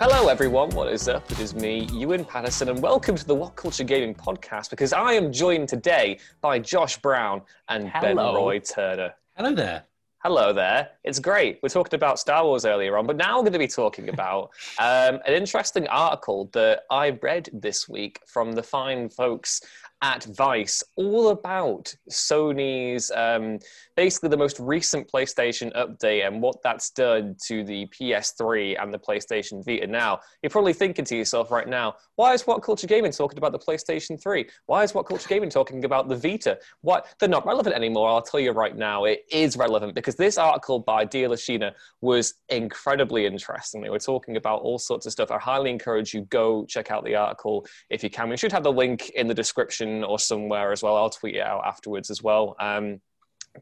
[0.00, 0.70] Hello, everyone.
[0.70, 1.28] What is up?
[1.28, 5.14] It is me, Ewan Patterson, and welcome to the What Culture Gaming podcast because I
[5.14, 9.14] am joined today by Josh Brown and Ben Roy Turner.
[9.34, 9.82] Hello there.
[10.22, 10.90] Hello there.
[11.02, 11.58] It's great.
[11.64, 14.50] We're talking about Star Wars earlier on, but now we're going to be talking about
[14.78, 19.62] um, an interesting article that I read this week from the fine folks
[20.02, 23.58] at Vice, all about Sony's um,
[23.96, 28.98] basically the most recent PlayStation update and what that's done to the PS3 and the
[28.98, 29.86] PlayStation Vita.
[29.86, 33.52] Now, you're probably thinking to yourself right now, why is What Culture Gaming talking about
[33.52, 34.48] the PlayStation 3?
[34.66, 36.58] Why is What Culture Gaming talking about the Vita?
[36.82, 37.06] What?
[37.18, 38.08] They're not relevant anymore.
[38.08, 42.34] I'll tell you right now, it is relevant because this article by Dia Lashina was
[42.50, 43.82] incredibly interesting.
[43.82, 45.32] They were talking about all sorts of stuff.
[45.32, 48.28] I highly encourage you go check out the article if you can.
[48.28, 50.96] We should have the link in the description or somewhere as well.
[50.96, 52.56] I'll tweet it out afterwards as well.
[52.60, 53.00] Um,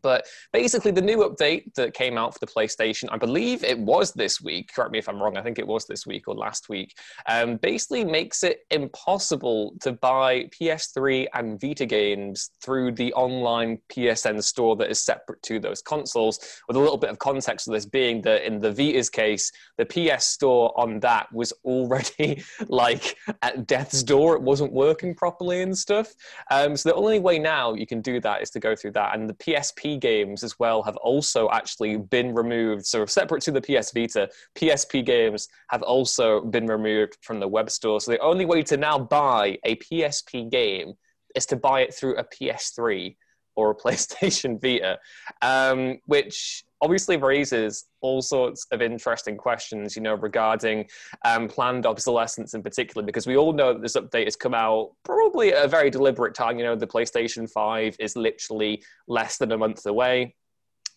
[0.02, 4.12] but basically, the new update that came out for the PlayStation, I believe it was
[4.12, 4.72] this week.
[4.74, 5.36] Correct me if I'm wrong.
[5.36, 6.96] I think it was this week or last week.
[7.28, 14.42] Um, basically, makes it impossible to buy PS3 and Vita games through the online PSN
[14.42, 16.38] store that is separate to those consoles.
[16.68, 19.86] With a little bit of context of this being that in the Vita's case, the
[19.86, 24.34] PS store on that was already like at death's door.
[24.34, 26.14] It wasn't working properly and stuff.
[26.50, 29.14] Um, so the only way now you can do that is to go through that.
[29.14, 29.34] And the
[29.76, 32.86] PSP games as well have also actually been removed.
[32.86, 37.70] So separate to the PS Vita, PSP games have also been removed from the web
[37.70, 38.00] store.
[38.00, 40.94] So the only way to now buy a PSP game
[41.34, 43.16] is to buy it through a PS3
[43.56, 44.98] or a PlayStation Vita,
[45.42, 50.86] um, which obviously raises all sorts of interesting questions, you know, regarding
[51.24, 54.92] um, planned obsolescence in particular, because we all know that this update has come out
[55.02, 56.58] probably at a very deliberate time.
[56.58, 60.34] You know, the PlayStation 5 is literally less than a month away.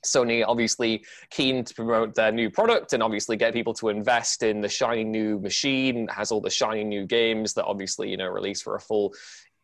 [0.05, 4.61] Sony obviously keen to promote their new product and obviously get people to invest in
[4.61, 8.27] the shiny new machine, that has all the shiny new games that obviously, you know,
[8.27, 9.13] release for a full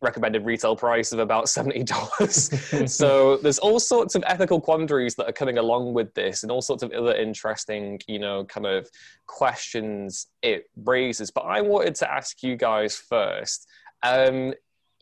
[0.06, 2.90] recommended retail price of about $70.
[2.90, 6.62] so there's all sorts of ethical quandaries that are coming along with this and all
[6.62, 8.88] sorts of other interesting, you know, kind of
[9.26, 11.32] questions it raises.
[11.32, 13.68] But I wanted to ask you guys first,
[14.04, 14.54] um,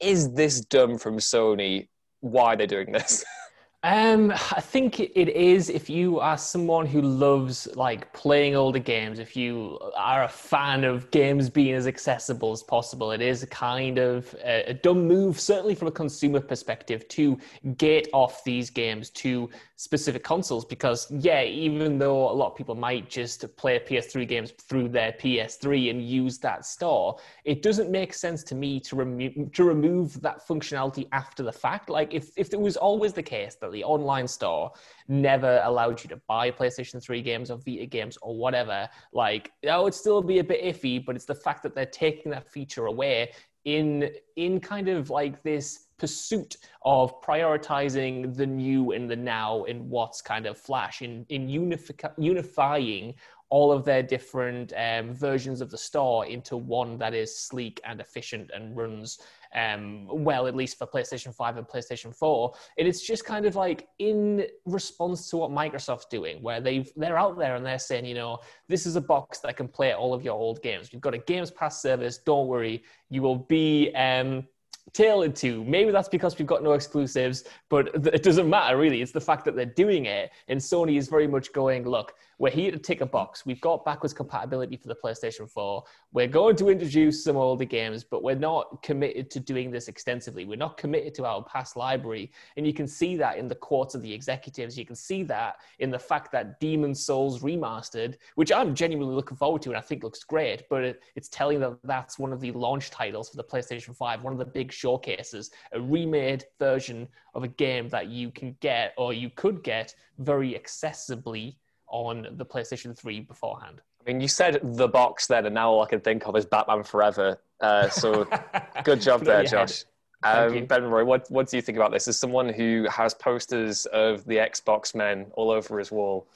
[0.01, 1.89] is this dumb from Sony?
[2.21, 3.23] Why are they doing this?
[3.85, 9.19] Um, I think it is if you are someone who loves like playing older games,
[9.19, 13.47] if you are a fan of games being as accessible as possible, it is a
[13.47, 17.37] kind of a, a dumb move, certainly from a consumer perspective, to
[17.75, 20.63] get off these games to specific consoles.
[20.63, 25.11] Because yeah, even though a lot of people might just play PS3 games through their
[25.11, 30.21] PS3 and use that store, it doesn't make sense to me to remove to remove
[30.21, 31.89] that functionality after the fact.
[31.89, 34.71] Like if if it was always the case that the online store
[35.07, 39.83] never allowed you to buy PlayStation 3 games or Vita games or whatever, like that
[39.83, 42.85] would still be a bit iffy, but it's the fact that they're taking that feature
[42.85, 43.31] away
[43.65, 49.89] in in kind of like this pursuit of prioritizing the new and the now in
[49.89, 53.13] what's kind of flash in in unifi- unifying
[53.49, 58.01] all of their different um, versions of the store into one that is sleek and
[58.01, 59.19] efficient and runs
[59.55, 62.53] um, well, at least for PlayStation 5 and PlayStation 4.
[62.77, 67.17] And it's just kind of like in response to what Microsoft's doing, where they've they're
[67.17, 70.13] out there and they're saying, you know, this is a box that can play all
[70.13, 70.91] of your old games.
[70.91, 72.17] You've got a Games Pass service.
[72.17, 73.93] Don't worry, you will be.
[73.95, 74.47] Um,
[74.91, 75.63] tailored to.
[75.63, 79.01] Maybe that's because we've got no exclusives, but it doesn't matter really.
[79.01, 80.31] It's the fact that they're doing it.
[80.49, 83.45] And Sony is very much going, look, we're here to tick a box.
[83.45, 85.83] We've got backwards compatibility for the PlayStation 4.
[86.11, 90.45] We're going to introduce some older games, but we're not committed to doing this extensively.
[90.45, 92.31] We're not committed to our past library.
[92.57, 94.77] And you can see that in the quotes of the executives.
[94.77, 99.37] You can see that in the fact that Demon Souls Remastered, which I'm genuinely looking
[99.37, 102.39] forward to and I think looks great, but it, it's telling that that's one of
[102.39, 107.07] the launch titles for the PlayStation 5, one of the big showcases, a remade version
[107.33, 111.55] of a game that you can get or you could get very accessibly
[111.93, 113.81] on the PlayStation 3 beforehand.
[114.01, 116.45] I mean, you said the box then, and now all I can think of is
[116.45, 117.39] Batman Forever.
[117.61, 118.27] Uh, so
[118.83, 119.85] good job there, Josh.
[120.23, 122.07] Um, ben Roy, what, what do you think about this?
[122.07, 126.27] As someone who has posters of the Xbox men all over his wall,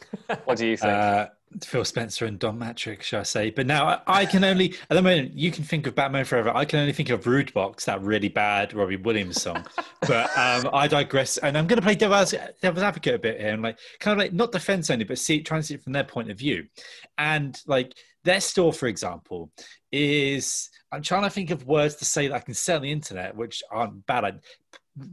[0.46, 0.94] what do you think?
[0.94, 1.28] Uh,
[1.64, 3.50] Phil Spencer and Don Mattrick, shall I say?
[3.50, 6.52] But now I can only at the moment you can think of Batman Forever.
[6.54, 9.66] I can only think of Rudebox, that really bad Robbie Williams song.
[10.02, 13.54] but um, I digress, and I'm going to play devil's, devil's advocate a bit here,
[13.54, 15.94] and like kind of like not defense only, but see trying to see it from
[15.94, 16.68] their point of view.
[17.18, 17.94] And like
[18.24, 19.50] their store, for example,
[19.92, 22.92] is I'm trying to think of words to say that I can say on the
[22.92, 24.40] internet, which aren't bad.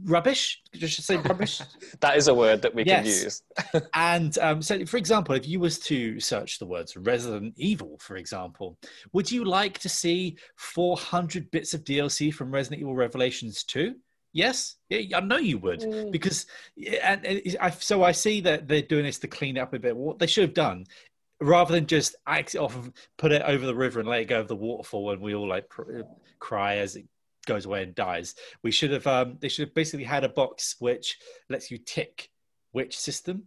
[0.05, 0.61] rubbish.
[0.73, 1.61] Just say rubbish.
[1.99, 3.03] that is a word that we yes.
[3.03, 3.43] can use.
[3.93, 8.15] and um, so, for example, if you was to search the words Resident Evil, for
[8.15, 8.77] example,
[9.11, 13.95] would you like to see 400 bits of DLC from Resident Evil Revelations 2?
[14.31, 16.11] Yes, yeah, I know you would mm.
[16.11, 16.45] because,
[17.01, 19.79] and, and I, so I see that they're doing this to clean it up a
[19.79, 19.95] bit.
[19.95, 20.85] What they should have done
[21.41, 24.25] rather than just act it off and put it over the river and let it
[24.25, 26.01] go over the waterfall and we all like pr-
[26.39, 27.05] cry as it
[27.45, 30.75] goes away and dies we should have um they should have basically had a box
[30.79, 31.17] which
[31.49, 32.29] lets you tick
[32.71, 33.43] which system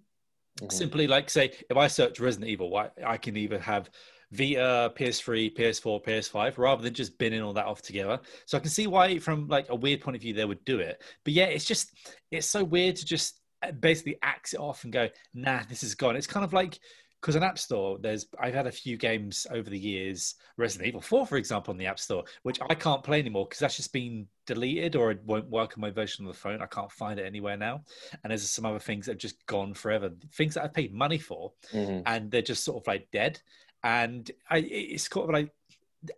[0.60, 0.70] mm-hmm.
[0.70, 3.90] simply like say if i search resident evil I, I can either have
[4.30, 8.20] Vita, PS3, PS4, PS5, rather than just binning all that off together.
[8.44, 10.80] So I can see why, from like a weird point of view, they would do
[10.80, 11.02] it.
[11.24, 11.92] But yeah, it's just
[12.30, 15.94] it's so weird to just uh, basically axe it off and go, nah, this is
[15.94, 16.14] gone.
[16.14, 16.78] It's kind of like
[17.20, 21.00] because an app store there's i've had a few games over the years resident evil
[21.00, 23.92] 4 for example on the app store which i can't play anymore because that's just
[23.92, 27.18] been deleted or it won't work on my version of the phone i can't find
[27.18, 27.82] it anywhere now
[28.22, 31.18] and there's some other things that have just gone forever things that i paid money
[31.18, 32.00] for mm-hmm.
[32.06, 33.40] and they're just sort of like dead
[33.84, 35.52] and I, it's kind of like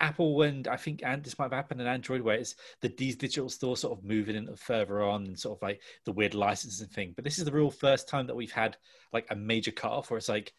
[0.00, 3.16] Apple and I think and this might have happened in Android where it's the these
[3.16, 6.88] digital stores sort of moving in further on and sort of like the weird licensing
[6.88, 7.12] thing.
[7.14, 8.76] But this is the real first time that we've had
[9.12, 10.52] like a major cut off where it's like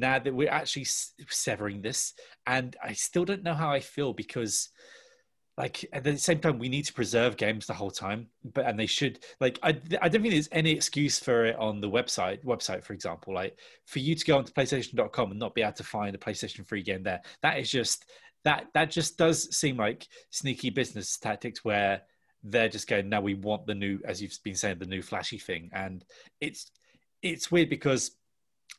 [0.00, 0.86] now that we're actually
[1.28, 2.14] severing this
[2.46, 4.70] and i still don't know how i feel because
[5.60, 8.80] like at the same time we need to preserve games the whole time but and
[8.80, 12.42] they should like I, I don't think there's any excuse for it on the website
[12.44, 13.34] website for example.
[13.34, 16.66] Like for you to go onto playstation.com and not be able to find a playstation
[16.66, 18.06] free game there that is just
[18.44, 22.02] that that just does seem like sneaky business tactics where
[22.42, 25.38] they're just going now we want the new as you've been saying the new flashy
[25.38, 25.68] thing.
[25.74, 26.02] And
[26.40, 26.70] it's
[27.22, 28.12] it's weird because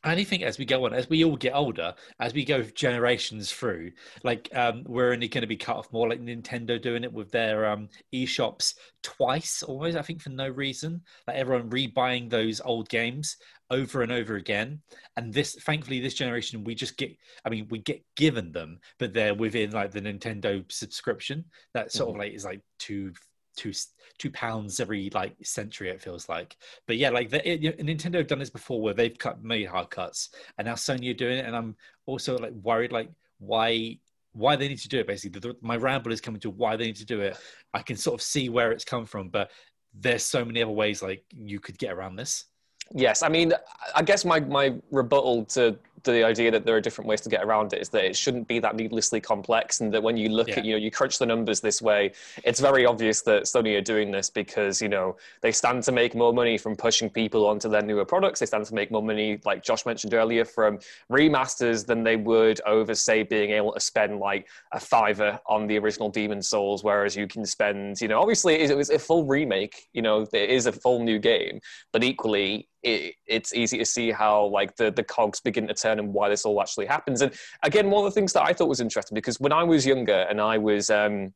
[0.04, 3.52] I think as we go on, as we all get older, as we go generations
[3.52, 3.92] through,
[4.24, 7.30] like um, we're only going to be cut off more, like Nintendo doing it with
[7.30, 9.96] their um, e-shops twice, almost.
[9.96, 13.36] I think for no reason, like everyone rebuying those old games
[13.70, 14.80] over and over again.
[15.16, 17.16] And this, thankfully, this generation we just get.
[17.44, 21.44] I mean, we get given them, but they're within like the Nintendo subscription.
[21.74, 22.20] That sort mm-hmm.
[22.20, 23.12] of like is like two
[23.56, 23.72] two
[24.18, 26.56] two pounds every like century it feels like.
[26.86, 29.90] But yeah like the, it, nintendo have done this before where they've cut made hard
[29.90, 31.76] cuts and now sony are doing it and i'm
[32.06, 33.98] also like worried like why
[34.32, 35.40] why they need to do it basically.
[35.40, 37.36] The, my ramble is coming to why they need to do it.
[37.74, 39.50] I can sort of see where it's come from but
[39.94, 42.46] there's so many other ways like you could get around this.
[42.94, 43.52] Yes i mean
[43.94, 47.44] i guess my my rebuttal to the idea that there are different ways to get
[47.44, 50.48] around it is that it shouldn't be that needlessly complex and that when you look
[50.48, 50.58] yeah.
[50.58, 52.12] at you know you crunch the numbers this way
[52.44, 56.14] it's very obvious that sony are doing this because you know they stand to make
[56.14, 59.38] more money from pushing people onto their newer products they stand to make more money
[59.44, 60.78] like josh mentioned earlier from
[61.10, 65.78] remasters than they would over say being able to spend like a fiver on the
[65.78, 69.88] original demon souls whereas you can spend you know obviously it was a full remake
[69.92, 71.60] you know it is a full new game
[71.92, 75.91] but equally it, it's easy to see how like the, the cogs begin to turn
[75.98, 77.22] and why this all actually happens.
[77.22, 77.32] And
[77.62, 80.26] again, one of the things that I thought was interesting because when I was younger
[80.28, 81.32] and I was um,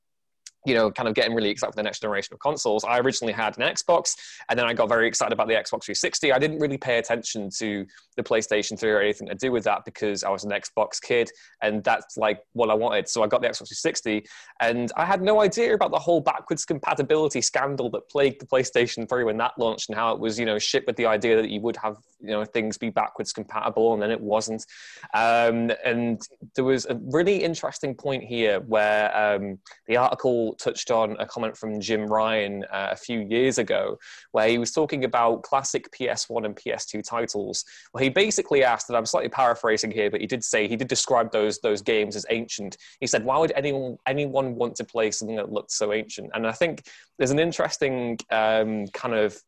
[0.67, 2.85] you know, kind of getting really excited for the next generation of consoles.
[2.85, 4.17] I originally had an Xbox,
[4.49, 6.33] and then I got very excited about the Xbox 360.
[6.33, 9.85] I didn't really pay attention to the PlayStation 3 or anything to do with that
[9.85, 11.31] because I was an Xbox kid,
[11.63, 13.09] and that's like what I wanted.
[13.09, 14.27] So I got the Xbox 360,
[14.61, 19.09] and I had no idea about the whole backwards compatibility scandal that plagued the PlayStation
[19.09, 21.51] 3 when that launched, and how it was, you know, shipped with the idea that
[21.51, 24.67] you would have, you know, things be backwards compatible, and then it wasn't.
[25.15, 26.21] Um, and
[26.57, 31.57] there was a really interesting point here where um, the article touched on a comment
[31.57, 33.99] from Jim Ryan uh, a few years ago,
[34.33, 37.65] where he was talking about classic PS1 and PS2 titles.
[37.93, 40.89] Well, he basically asked, and I'm slightly paraphrasing here, but he did say he did
[40.89, 42.77] describe those those games as ancient.
[43.01, 46.47] He said, "Why would anyone anyone want to play something that looked so ancient?" And
[46.47, 46.87] I think
[47.19, 49.41] there's an interesting um, kind of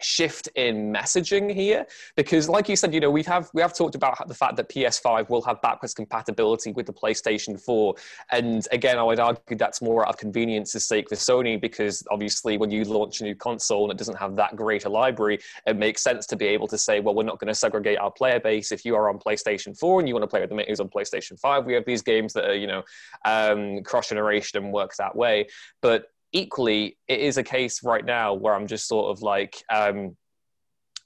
[0.00, 1.86] shift in messaging here
[2.16, 4.68] because like you said you know we have we have talked about the fact that
[4.68, 7.94] ps5 will have backwards compatibility with the playstation 4
[8.30, 12.56] and again i would argue that's more out of convenience's sake for sony because obviously
[12.56, 15.76] when you launch a new console and it doesn't have that great a library it
[15.76, 18.40] makes sense to be able to say well we're not going to segregate our player
[18.40, 18.72] base.
[18.72, 20.80] If you are on playstation 4 and you want to play with the mate who's
[20.80, 22.82] on playstation 5 we have these games that are you know
[23.24, 25.48] um, cross generation and work that way.
[25.82, 30.16] But equally, it is a case right now where I'm just sort of like, um,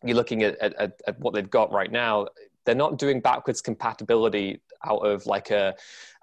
[0.05, 2.27] you're looking at, at, at what they've got right now.
[2.65, 5.75] They're not doing backwards compatibility out of like a,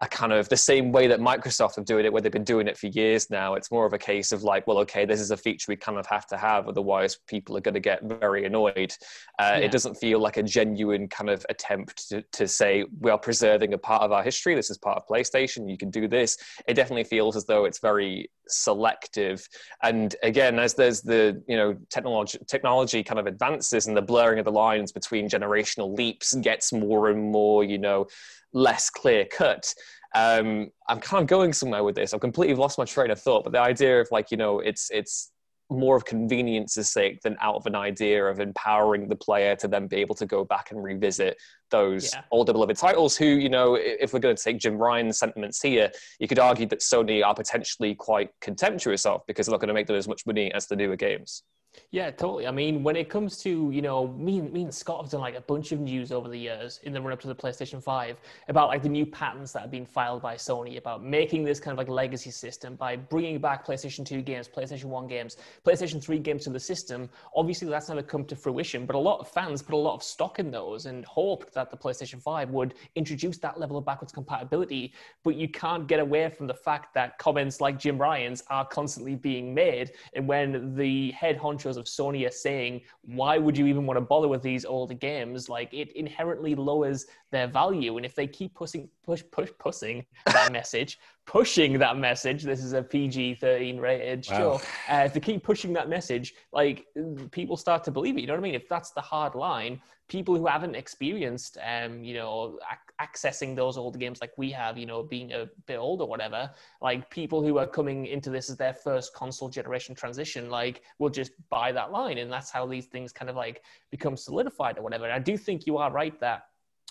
[0.01, 2.68] a kind of the same way that Microsoft have doing it, where they've been doing
[2.68, 3.56] it for years now.
[3.56, 5.98] It's more of a case of like, well, okay, this is a feature we kind
[5.98, 8.94] of have to have, otherwise people are going to get very annoyed.
[9.38, 9.58] Uh, yeah.
[9.58, 13.74] It doesn't feel like a genuine kind of attempt to, to say we are preserving
[13.74, 14.56] a part of our history.
[14.56, 15.70] This is part of PlayStation.
[15.70, 16.38] You can do this.
[16.68, 19.48] It definitely feels as though it's very selective.
[19.84, 24.39] And again, as there's the you know technology technology kind of advances and the blurring
[24.39, 28.08] of the lines between generational leaps gets more and more you know
[28.53, 29.74] less clear cut.
[30.15, 32.13] Um, I'm kind of going somewhere with this.
[32.13, 34.89] I've completely lost my train of thought, but the idea of like, you know, it's
[34.91, 35.32] it's
[35.69, 39.88] more of convenience's sake than out of an idea of empowering the player to then
[39.88, 41.38] be able to go back and revisit
[41.69, 42.21] those yeah.
[42.31, 45.91] older beloved titles who you know if we're going to take jim ryan's sentiments here
[46.19, 49.73] you could argue that sony are potentially quite contemptuous of because they're not going to
[49.73, 51.43] make them as much money as the newer games
[51.91, 52.47] yeah, totally.
[52.47, 55.35] I mean, when it comes to, you know, me, me and Scott have done like
[55.35, 58.19] a bunch of news over the years in the run up to the PlayStation 5
[58.47, 61.71] about like the new patents that have been filed by Sony about making this kind
[61.71, 66.19] of like legacy system by bringing back PlayStation 2 games, PlayStation 1 games, PlayStation 3
[66.19, 67.09] games to the system.
[67.35, 70.03] Obviously, that's never come to fruition, but a lot of fans put a lot of
[70.03, 74.11] stock in those and hoped that the PlayStation 5 would introduce that level of backwards
[74.11, 74.93] compatibility.
[75.23, 79.15] But you can't get away from the fact that comments like Jim Ryan's are constantly
[79.15, 79.91] being made.
[80.13, 84.01] And when the head honchos of Sony are saying, why would you even want to
[84.01, 85.49] bother with these older games?
[85.49, 87.97] Like it inherently lowers their value.
[87.97, 92.73] And if they keep pushing, push, push, pushing that message, pushing that message, this is
[92.73, 94.37] a PG 13 rated wow.
[94.37, 94.61] show.
[94.89, 96.87] Uh, if they keep pushing that message, like
[97.31, 98.21] people start to believe it.
[98.21, 98.55] You know what I mean?
[98.55, 102.59] If that's the hard line, people who haven't experienced, um, you know,
[103.01, 106.50] accessing those old games like we have, you know, being a bit old or whatever,
[106.82, 111.10] like people who are coming into this as their first console generation transition, like will
[111.10, 114.84] just buy that line, and that's how these things kind of like become solidified or
[114.84, 115.06] whatever.
[115.06, 116.49] And I do think you are right that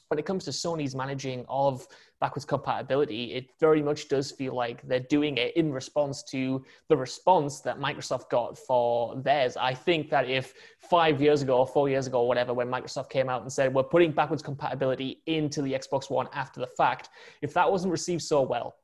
[0.08, 1.86] when it comes to Sony's managing of
[2.20, 6.96] backwards compatibility, it very much does feel like they're doing it in response to the
[6.96, 9.56] response that Microsoft got for theirs.
[9.56, 13.10] I think that if five years ago or four years ago or whatever, when Microsoft
[13.10, 17.10] came out and said, we're putting backwards compatibility into the Xbox One after the fact,
[17.42, 18.76] if that wasn't received so well,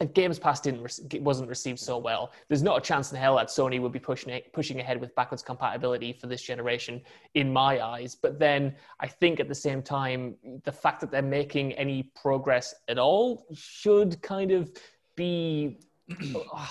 [0.00, 3.36] if Games Pass didn't re- wasn't received so well, there's not a chance in hell
[3.36, 7.00] that Sony would be pushing it, pushing ahead with backwards compatibility for this generation,
[7.34, 8.14] in my eyes.
[8.14, 12.74] But then I think at the same time, the fact that they're making any progress
[12.88, 14.70] at all should kind of
[15.16, 15.78] be
[16.54, 16.66] uh,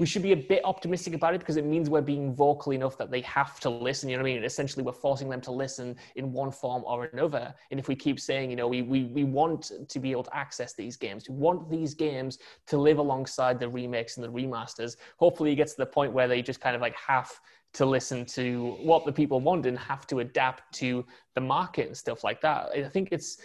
[0.00, 2.96] we should be a bit optimistic about it because it means we're being vocal enough
[2.96, 4.08] that they have to listen.
[4.08, 4.44] You know what I mean?
[4.44, 7.54] essentially, we're forcing them to listen in one form or another.
[7.70, 10.34] And if we keep saying, you know, we, we, we want to be able to
[10.34, 12.38] access these games, we want these games
[12.68, 16.26] to live alongside the remakes and the remasters, hopefully it gets to the point where
[16.26, 17.38] they just kind of like have
[17.74, 21.04] to listen to what the people want and have to adapt to
[21.34, 22.70] the market and stuff like that.
[22.74, 23.36] I think it's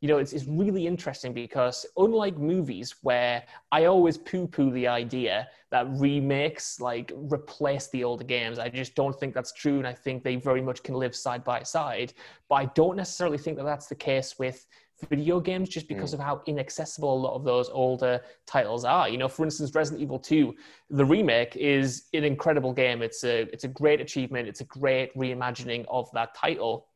[0.00, 4.86] you know, it's, it's really interesting because unlike movies where I always poo poo the
[4.86, 9.78] idea that remakes like replace the older games, I just don't think that's true.
[9.78, 12.12] And I think they very much can live side by side.
[12.48, 14.66] But I don't necessarily think that that's the case with
[15.08, 16.14] video games just because mm.
[16.14, 19.08] of how inaccessible a lot of those older titles are.
[19.08, 20.54] You know, for instance, Resident Evil 2,
[20.90, 23.02] the remake is an incredible game.
[23.02, 24.48] It's a it's a great achievement.
[24.48, 26.86] It's a great reimagining of that title.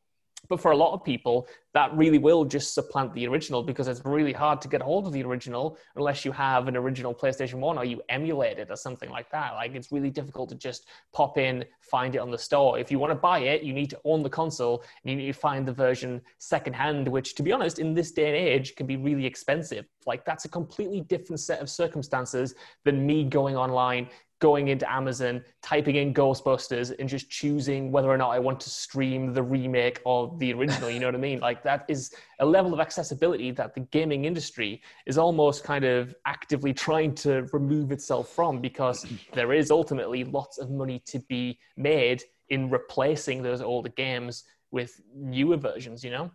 [0.51, 4.01] But for a lot of people, that really will just supplant the original because it's
[4.03, 7.77] really hard to get hold of the original unless you have an original PlayStation 1
[7.77, 9.53] or you emulate it or something like that.
[9.53, 12.77] Like it's really difficult to just pop in, find it on the store.
[12.77, 15.27] If you want to buy it, you need to own the console and you need
[15.27, 18.85] to find the version secondhand, which to be honest, in this day and age can
[18.85, 19.85] be really expensive.
[20.05, 24.09] Like that's a completely different set of circumstances than me going online
[24.41, 28.69] going into Amazon, typing in Ghostbusters, and just choosing whether or not I want to
[28.69, 30.89] stream the remake or the original.
[30.89, 31.39] You know what I mean?
[31.39, 36.13] Like that is a level of accessibility that the gaming industry is almost kind of
[36.25, 41.59] actively trying to remove itself from because there is ultimately lots of money to be
[41.77, 46.03] made in replacing those older games with newer versions.
[46.03, 46.31] You know?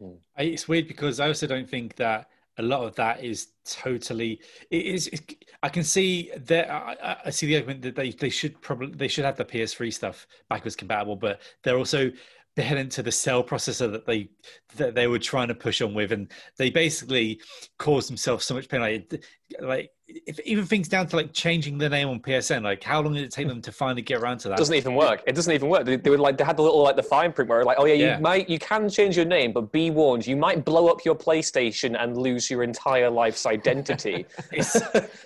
[0.00, 0.12] Hmm.
[0.36, 4.84] It's weird because I also don't think that a lot of that is totally it
[4.86, 8.60] is it, i can see that I, I, see the argument that they, they should
[8.60, 12.10] probably they should have the ps3 stuff backwards compatible but they're also
[12.56, 14.30] they're into the cell processor that they
[14.76, 17.40] that they were trying to push on with and they basically
[17.78, 18.80] caused themselves so much pain.
[18.80, 19.22] Like
[19.60, 23.14] like if even things down to like changing the name on PSN, like how long
[23.14, 24.54] did it take them to finally get around to that?
[24.54, 25.22] It doesn't even work.
[25.26, 25.84] It doesn't even work.
[25.84, 27.86] They, they were like they had the little like the fine print where like, oh
[27.86, 28.18] yeah, you Yeah.
[28.18, 32.00] might you can change your name, but be warned, you might blow up your PlayStation
[32.00, 34.26] and lose your entire life's identity.
[34.52, 34.76] it's,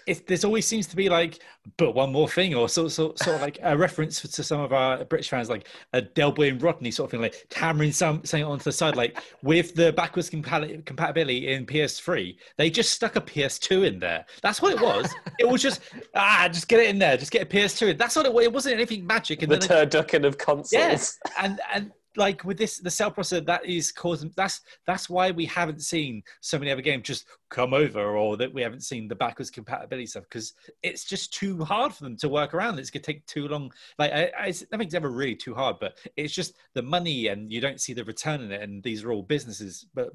[0.06, 1.40] it's there's always seems to be like
[1.76, 4.72] but one more thing or sort sort, sort of like a reference to some of
[4.72, 8.24] our british fans like a del boy and rodney sort of thing like hammering some
[8.24, 13.16] saying onto the side like with the backwards compati- compatibility in ps3 they just stuck
[13.16, 14.09] a ps2 in there
[14.42, 15.80] that's what it was it was just
[16.14, 18.52] ah just get it in there just get a ps2 that's what it was it
[18.52, 20.72] wasn't anything magic and the it- turducken of consoles.
[20.72, 25.30] Yes, and and like with this, the cell processor that is causing that's that's why
[25.30, 29.06] we haven't seen so many other games just come over, or that we haven't seen
[29.06, 32.78] the backwards compatibility stuff because it's just too hard for them to work around.
[32.78, 33.72] It's gonna take too long.
[33.98, 37.60] Like I, I, nothing's ever really too hard, but it's just the money, and you
[37.60, 38.62] don't see the return in it.
[38.62, 40.10] And these are all businesses, but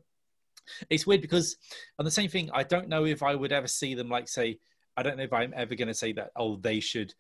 [0.89, 1.57] it's weird because
[1.99, 4.59] on the same thing, I don't know if I would ever see them like say.
[4.97, 6.31] I don't know if I'm ever going to say that.
[6.37, 7.13] Oh, they should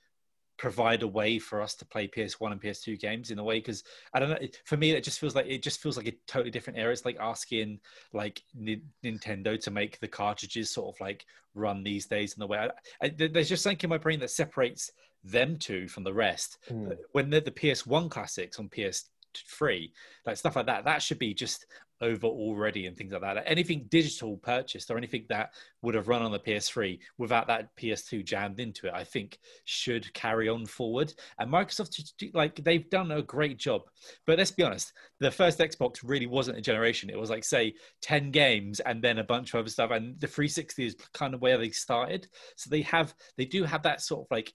[0.57, 3.83] provide a way for us to play PS1 and PS2 games in a way because
[4.13, 6.51] I don't know for me it just feels like it just feels like a totally
[6.51, 6.93] different era.
[6.93, 7.79] It's like asking
[8.13, 11.25] like Ni- Nintendo to make the cartridges sort of like
[11.55, 12.69] run these days in the way I,
[13.05, 14.91] I, there's just something in my brain that separates
[15.25, 16.59] them two from the rest.
[16.67, 16.91] Hmm.
[17.11, 19.91] When they're the PS1 classics on PS3,
[20.25, 21.65] like stuff like that, that should be just
[22.01, 23.43] over already and things like that.
[23.45, 28.25] Anything digital purchased or anything that would have run on the PS3 without that PS2
[28.25, 31.13] jammed into it, I think should carry on forward.
[31.39, 33.83] And Microsoft, like they've done a great job.
[34.25, 37.09] But let's be honest, the first Xbox really wasn't a generation.
[37.09, 39.91] It was like say 10 games and then a bunch of other stuff.
[39.91, 42.27] And the 360 is kind of where they started.
[42.57, 44.53] So they have, they do have that sort of like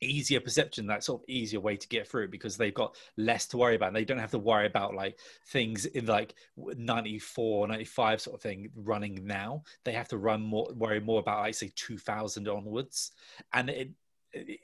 [0.00, 3.56] easier perception that sort of easier way to get through because they've got less to
[3.56, 3.92] worry about.
[3.92, 8.70] They don't have to worry about like things in like 94 95 sort of thing
[8.74, 9.62] running now.
[9.84, 13.12] They have to run more worry more about i say 2000 onwards.
[13.52, 13.90] And it,
[14.32, 14.60] it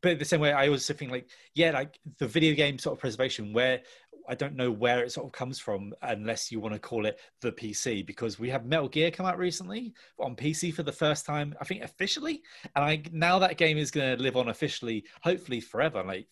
[0.00, 3.00] but the same way i also think like yeah like the video game sort of
[3.00, 3.80] preservation where
[4.28, 7.18] I don't know where it sort of comes from unless you want to call it
[7.40, 11.26] the PC because we have Metal Gear come out recently on PC for the first
[11.26, 12.42] time, I think officially.
[12.74, 16.02] And I now that game is going to live on officially, hopefully forever.
[16.02, 16.28] Like,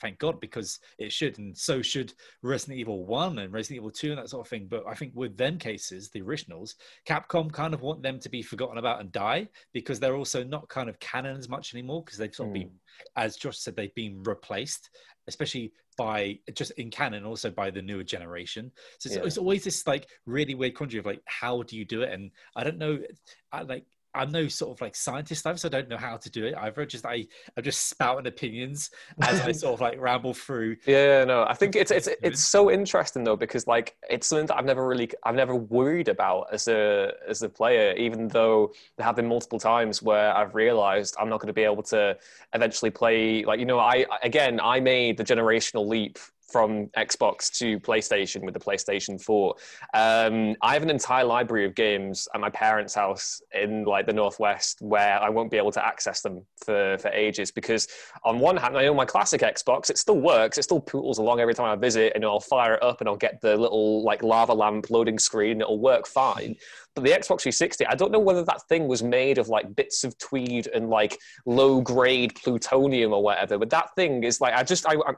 [0.00, 4.10] thank God because it should, and so should Resident Evil 1 and Resident Evil 2
[4.10, 4.66] and that sort of thing.
[4.68, 6.76] But I think with them cases, the originals,
[7.06, 10.68] Capcom kind of want them to be forgotten about and die because they're also not
[10.68, 12.76] kind of canon as much anymore because they've sort of been, hmm.
[13.16, 14.90] as Josh said, they've been replaced,
[15.28, 18.70] especially by just in canon, also by the newer generation.
[18.98, 19.24] So it's, Yeah.
[19.24, 22.12] it's always this like really weird quandary of like, how do you do it?
[22.12, 22.98] And I don't know,
[23.52, 23.84] I like.
[24.14, 26.86] I'm no sort of like scientist, so I don't know how to do it either.
[26.86, 28.90] Just I, I'm just spouting opinions
[29.22, 30.76] as I sort of like ramble through.
[30.86, 34.56] Yeah, no, I think it's it's it's so interesting though because like it's something that
[34.56, 39.04] I've never really I've never worried about as a as a player, even though there
[39.04, 42.16] have been multiple times where I've realized I'm not going to be able to
[42.54, 46.18] eventually play like you know I again I made the generational leap
[46.50, 49.54] from Xbox to PlayStation with the PlayStation 4.
[49.94, 54.12] Um, I have an entire library of games at my parents' house in like the
[54.12, 57.88] Northwest where I won't be able to access them for, for ages because
[58.24, 59.90] on one hand, I own my classic Xbox.
[59.90, 60.58] It still works.
[60.58, 63.16] It still poodles along every time I visit and I'll fire it up and I'll
[63.16, 65.60] get the little like lava lamp loading screen.
[65.60, 66.56] It'll work fine.
[66.94, 70.04] But the Xbox 360, I don't know whether that thing was made of like bits
[70.04, 73.58] of tweed and like low grade plutonium or whatever.
[73.58, 75.14] But that thing is like, I just, I, I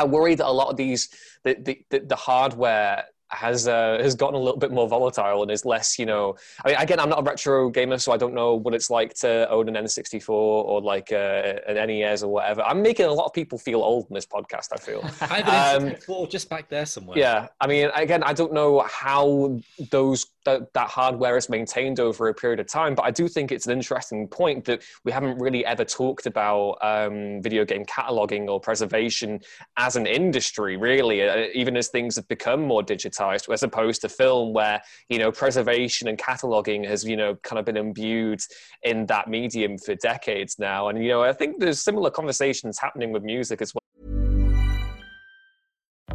[0.00, 1.08] I worry that a lot of these
[1.44, 5.50] the the, the, the hardware has uh, has gotten a little bit more volatile and
[5.50, 6.36] is less, you know.
[6.64, 9.14] I mean, again, I'm not a retro gamer, so I don't know what it's like
[9.14, 12.62] to own an N64 or like uh, an NES or whatever.
[12.62, 14.68] I'm making a lot of people feel old in this podcast.
[14.72, 15.02] I feel.
[15.20, 17.18] I have an Um, just back there somewhere.
[17.18, 19.60] Yeah, I mean, again, I don't know how
[19.90, 22.94] those that, that hardware is maintained over a period of time.
[22.94, 26.78] But I do think it's an interesting point that we haven't really ever talked about
[26.82, 29.40] um, video game cataloging or preservation
[29.76, 34.08] as an industry, really, uh, even as things have become more digitized, as opposed to
[34.08, 38.40] film, where you know preservation and cataloging has you know kind of been imbued
[38.82, 40.88] in that medium for decades now.
[40.88, 43.79] And you know, I think there's similar conversations happening with music as well.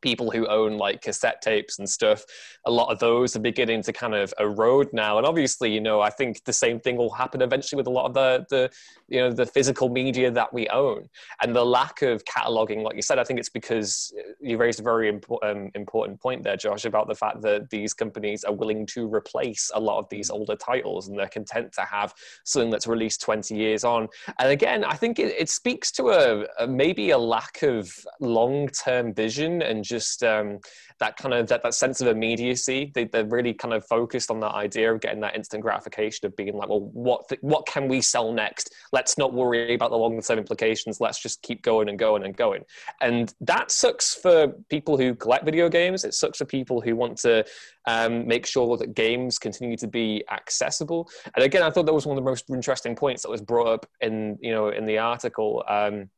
[0.00, 2.24] people who own like cassette tapes and stuff
[2.66, 5.18] a lot of those are beginning to kind of erode now.
[5.18, 8.06] And obviously you know i think the same thing will happen eventually with a lot
[8.06, 8.70] of the the
[9.08, 11.08] you know the physical media that we own.
[11.42, 14.82] And the lack of cataloging like you said i think it's because you raised a
[14.82, 15.08] very
[15.42, 19.70] um, important point there josh about the fact that these companies are willing to replace
[19.74, 23.54] a lot of these older titles and they're content to have something that's released 20
[23.54, 24.08] years on.
[24.38, 29.14] And again i think it, it speaks to a, a maybe a lack of long-term
[29.14, 30.58] vision and just um,
[31.00, 32.92] that kind of that, that sense of immediacy.
[32.94, 36.36] They, they're really kind of focused on that idea of getting that instant gratification of
[36.36, 38.74] being like, well, what th- what can we sell next?
[38.92, 41.00] Let's not worry about the long term implications.
[41.00, 42.64] Let's just keep going and going and going.
[43.00, 46.04] And that sucks for people who collect video games.
[46.04, 47.44] It sucks for people who want to
[47.86, 51.08] um, make sure that games continue to be accessible.
[51.34, 53.68] And again, I thought that was one of the most interesting points that was brought
[53.68, 55.64] up in you know in the article.
[55.68, 56.10] Um,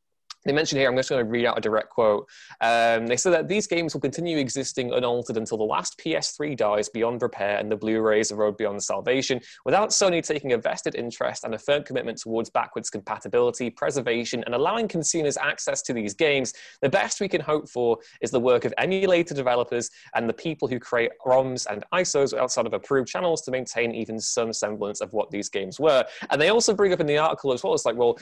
[0.44, 2.28] they mentioned here, I'm just going to read out a direct quote.
[2.60, 6.88] Um, they said that these games will continue existing unaltered until the last PS3 dies
[6.88, 11.44] beyond repair and the Blu rays erode beyond salvation, without Sony taking a vested interest
[11.44, 16.54] and a firm commitment towards backwards compatibility, preservation, and allowing consumers access to these games.
[16.80, 20.68] The best we can hope for is the work of emulator developers and the people
[20.68, 25.12] who create ROMs and ISOs outside of approved channels to maintain even some semblance of
[25.12, 26.04] what these games were.
[26.30, 28.18] And they also bring up in the article as well, it's like, well,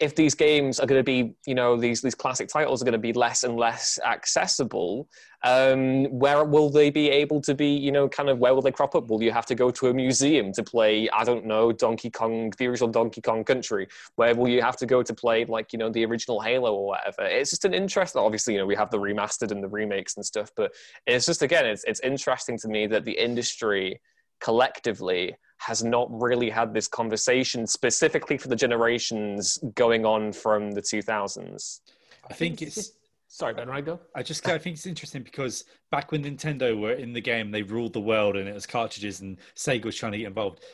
[0.00, 2.92] if these games are going to be, you know, these these classic titles are going
[2.92, 5.08] to be less and less accessible,
[5.42, 8.70] um, where will they be able to be, you know, kind of where will they
[8.70, 9.08] crop up?
[9.08, 12.52] Will you have to go to a museum to play, I don't know, Donkey Kong,
[12.58, 13.88] the original Donkey Kong Country?
[14.14, 16.86] Where will you have to go to play, like, you know, the original Halo or
[16.86, 17.22] whatever?
[17.22, 18.14] It's just an interest.
[18.14, 20.72] Obviously, you know, we have the remastered and the remakes and stuff, but
[21.06, 24.00] it's just, again, it's, it's interesting to me that the industry
[24.40, 30.82] collectively has not really had this conversation specifically for the generations going on from the
[30.82, 31.80] 2000s.
[32.28, 32.92] I think it's.
[33.30, 34.00] Sorry, Ben, I go.
[34.14, 37.62] I just I think it's interesting because back when Nintendo were in the game, they
[37.62, 40.64] ruled the world, and it was cartridges, and Sega was trying to get involved.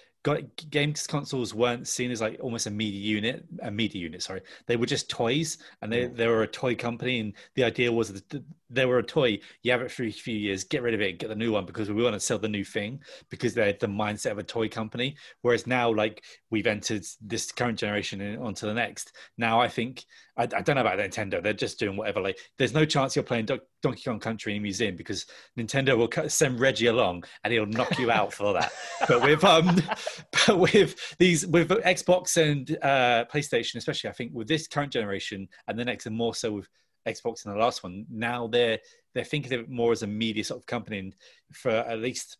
[0.70, 4.22] Games consoles weren't seen as like almost a media unit, a media unit.
[4.22, 7.92] Sorry, they were just toys, and they they were a toy company, and the idea
[7.92, 9.38] was that they were a toy.
[9.62, 11.66] You have it for a few years, get rid of it, get the new one
[11.66, 14.68] because we want to sell the new thing because they're the mindset of a toy
[14.68, 15.16] company.
[15.42, 19.12] Whereas now, like we've entered this current generation and onto the next.
[19.36, 20.04] Now, I think
[20.36, 21.42] I, I, don't know about Nintendo.
[21.42, 22.20] They're just doing whatever.
[22.20, 25.26] Like, there's no chance you're playing Do- Donkey Kong Country in a museum because
[25.58, 28.72] Nintendo will send Reggie along and he'll knock you out for that.
[29.06, 29.80] But with um,
[30.46, 35.48] but with these with Xbox and uh, PlayStation, especially, I think with this current generation
[35.68, 36.68] and the next, and more so with
[37.06, 38.06] Xbox and the last one.
[38.10, 38.78] Now they're
[39.14, 41.14] they're thinking of it more as a media sort of company, and
[41.52, 42.38] for at least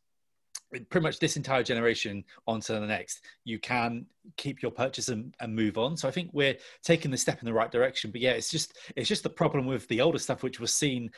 [0.91, 4.07] pretty much this entire generation onto the next, you can
[4.37, 5.97] keep your purchase and, and, move on.
[5.97, 8.11] So I think we're taking the step in the right direction.
[8.11, 11.11] But yeah, it's just it's just the problem with the older stuff, which was seen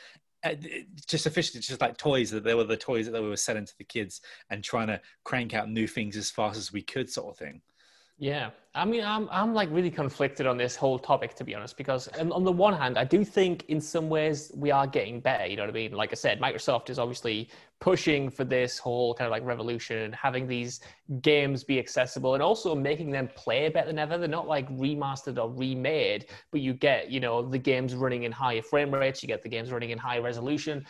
[0.43, 0.53] uh,
[1.07, 3.77] just officially just like toys that they were the toys that we were selling to
[3.77, 7.29] the kids and trying to crank out new things as fast as we could, sort
[7.29, 7.61] of thing.
[8.19, 11.77] Yeah, I mean, I'm I'm like really conflicted on this whole topic to be honest,
[11.77, 15.45] because on the one hand, I do think in some ways we are getting better.
[15.45, 15.91] You know what I mean?
[15.91, 20.47] Like I said, Microsoft is obviously pushing for this whole kind of like revolution, having
[20.47, 20.79] these
[21.21, 24.17] games be accessible and also making them play better than ever.
[24.17, 28.31] They're not like remastered or remade, but you get, you know, the games running in
[28.31, 30.85] higher frame rates, you get the games running in high resolution,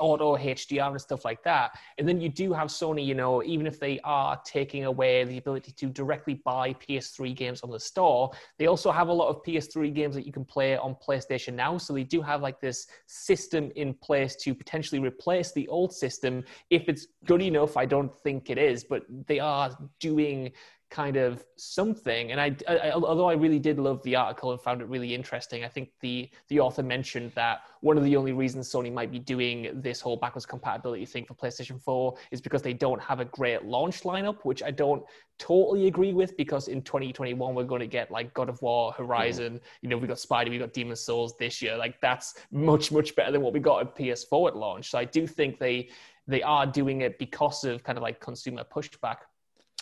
[0.00, 1.78] auto HDR and stuff like that.
[1.98, 5.38] And then you do have Sony, you know, even if they are taking away the
[5.38, 9.42] ability to directly buy PS3 games on the store, they also have a lot of
[9.44, 11.78] PS3 games that you can play on PlayStation now.
[11.78, 16.31] So they do have like this system in place to potentially replace the old system
[16.70, 20.52] If it's good enough, I don't think it is, but they are doing
[20.92, 22.32] kind of something.
[22.32, 25.64] And I, I, although I really did love the article and found it really interesting,
[25.64, 29.18] I think the the author mentioned that one of the only reasons Sony might be
[29.18, 33.24] doing this whole backwards compatibility thing for PlayStation 4 is because they don't have a
[33.24, 35.02] great launch lineup, which I don't
[35.38, 39.54] totally agree with because in 2021 we're going to get like God of War, Horizon,
[39.54, 39.60] mm.
[39.80, 41.78] you know, we got Spider, we got Demon Souls this year.
[41.78, 44.90] Like that's much much better than what we got at PS4 at launch.
[44.90, 45.88] So I do think they
[46.26, 49.16] they are doing it because of kind of like consumer pushback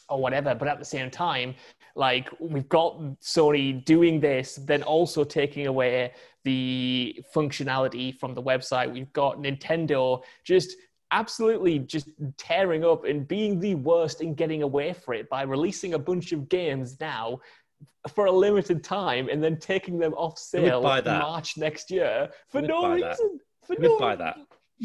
[0.09, 0.55] or whatever.
[0.55, 1.55] But at the same time,
[1.95, 6.13] like we've got Sony doing this, then also taking away
[6.45, 8.93] the functionality from the website.
[8.93, 10.77] We've got Nintendo just
[11.13, 15.95] absolutely just tearing up and being the worst in getting away for it by releasing
[15.95, 17.41] a bunch of games now
[18.15, 22.63] for a limited time and then taking them off sale in March next year for
[22.63, 23.41] no reason.
[23.63, 23.67] That.
[23.67, 24.37] For no buy that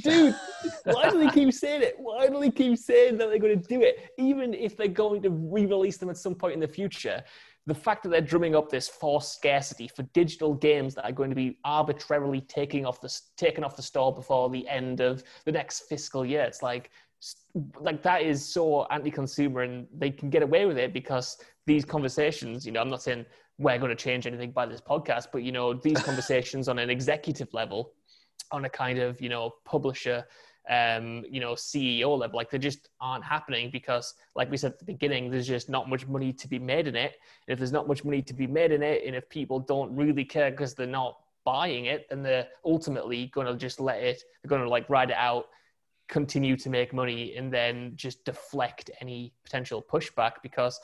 [0.01, 0.35] dude,
[0.83, 1.95] why do they keep saying it?
[1.97, 4.11] Why do they keep saying that they're going to do it?
[4.17, 7.23] Even if they're going to re-release them at some point in the future,
[7.67, 11.29] the fact that they're drumming up this forced scarcity for digital games that are going
[11.29, 15.51] to be arbitrarily taking off the taken off the store before the end of the
[15.51, 16.91] next fiscal year, it's like
[17.79, 22.65] like that is so anti-consumer and they can get away with it because these conversations
[22.65, 23.25] you know i'm not saying
[23.57, 26.89] we're going to change anything by this podcast but you know these conversations on an
[26.89, 27.93] executive level
[28.51, 30.25] on a kind of you know publisher
[30.69, 32.37] um, you know CEO level.
[32.37, 35.89] Like they just aren't happening because, like we said at the beginning, there's just not
[35.89, 37.15] much money to be made in it.
[37.47, 39.95] And if there's not much money to be made in it, and if people don't
[39.95, 44.23] really care because they're not buying it, then they're ultimately going to just let it.
[44.41, 45.45] They're going to like ride it out,
[46.07, 50.79] continue to make money, and then just deflect any potential pushback because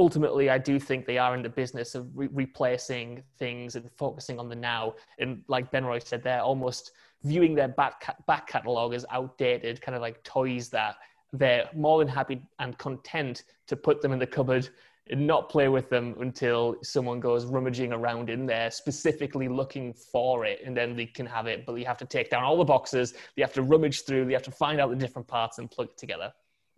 [0.00, 4.38] ultimately, I do think they are in the business of re- replacing things and focusing
[4.38, 4.94] on the now.
[5.18, 9.82] And like Ben Roy said, they're almost viewing their back, ca- back catalog as outdated,
[9.82, 10.96] kind of like toys that
[11.34, 14.70] they're more than happy and content to put them in the cupboard
[15.10, 20.46] and not play with them until someone goes rummaging around in there, specifically looking for
[20.46, 21.66] it, and then they can have it.
[21.66, 24.32] But you have to take down all the boxes, you have to rummage through, you
[24.32, 26.32] have to find out the different parts and plug it together.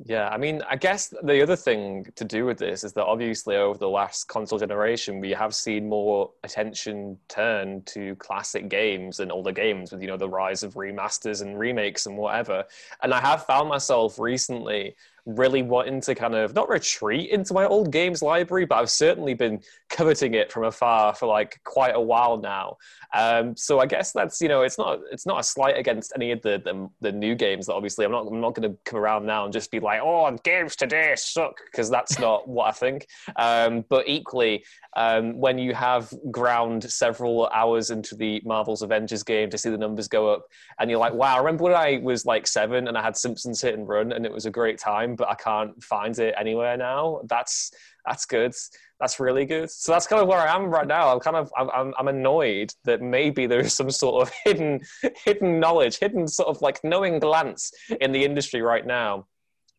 [0.05, 3.55] Yeah, I mean, I guess the other thing to do with this is that obviously
[3.55, 9.31] over the last console generation, we have seen more attention turned to classic games and
[9.31, 12.65] older games with, you know, the rise of remasters and remakes and whatever.
[13.01, 17.65] And I have found myself recently really wanting to kind of not retreat into my
[17.65, 22.01] old games library, but I've certainly been coveting it from afar for like quite a
[22.01, 22.77] while now.
[23.15, 26.33] Um, so I guess that's you know it's not it's not a slight against any
[26.33, 28.99] of the the, the new games that obviously I'm not I'm not going to come
[28.99, 32.73] around now and just be like oh games today suck because that's not what I
[32.73, 33.07] think.
[33.37, 39.50] Um, but equally, um, when you have ground several hours into the Marvel's Avengers game
[39.50, 40.46] to see the numbers go up,
[40.78, 43.61] and you're like, wow, I remember when I was like seven and I had Simpsons
[43.61, 46.76] hit and run, and it was a great time, but I can't find it anywhere
[46.76, 47.22] now.
[47.28, 47.72] That's
[48.07, 48.52] that's good.
[49.00, 49.70] That's really good.
[49.70, 51.12] So that's kind of where I am right now.
[51.12, 54.81] I'm kind of I'm, I'm annoyed that maybe there is some sort of hidden
[55.24, 59.26] hidden knowledge, hidden sort of like knowing glance in the industry right now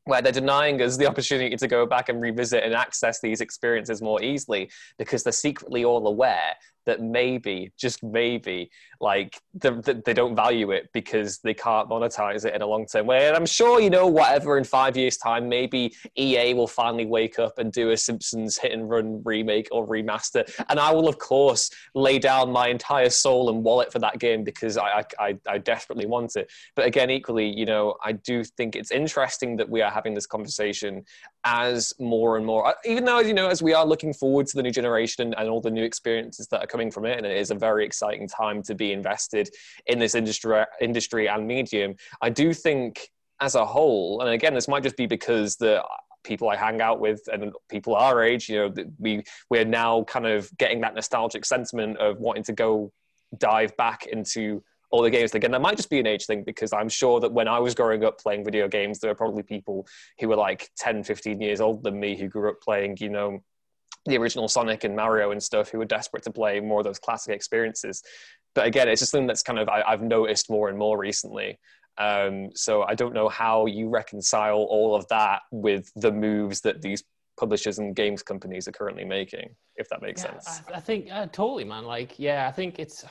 [0.06, 4.02] where they're denying us the opportunity to go back and revisit and access these experiences
[4.02, 8.70] more easily because they're secretly all aware that maybe, just maybe,
[9.04, 12.88] like the, the, they don't value it because they can't monetize it in a long
[12.88, 13.28] term way.
[13.28, 17.38] And I'm sure, you know, whatever in five years' time, maybe EA will finally wake
[17.38, 20.50] up and do a Simpsons hit and run remake or remaster.
[20.70, 24.46] And I will, of course, lay down my entire soul and wallet for that game
[24.46, 26.50] because I, I, I desperately want it.
[26.76, 30.26] But again, equally, you know, I do think it's interesting that we are having this
[30.26, 31.04] conversation
[31.44, 34.64] as more and more, even though, you know, as we are looking forward to the
[34.64, 37.52] new generation and all the new experiences that are coming from it, and it is
[37.52, 39.50] a very exciting time to be invested
[39.88, 41.96] in this industry, industry and medium.
[42.22, 45.84] I do think, as a whole, and again, this might just be because the
[46.24, 50.26] people I hang out with and people our age, you know, we we're now kind
[50.26, 52.92] of getting that nostalgic sentiment of wanting to go
[53.38, 55.52] dive back into all the games again.
[55.52, 58.06] That might just be an age thing because I'm sure that when I was growing
[58.06, 59.88] up playing video games, there were probably people
[60.20, 63.44] who were like 10, 15 years older than me who grew up playing, you know,
[64.06, 67.00] the original Sonic and Mario and stuff who were desperate to play more of those
[67.00, 68.04] classic experiences.
[68.56, 71.60] But again, it's just something that's kind of I, have noticed more and more recently.
[71.98, 76.82] Um, so I don't know how you reconcile all of that with the moves that
[76.82, 77.04] these
[77.40, 80.62] publishers and games companies are currently making, if that makes yeah, sense.
[80.72, 81.86] I, I think uh, totally, man.
[81.86, 83.06] Like, yeah, I think it's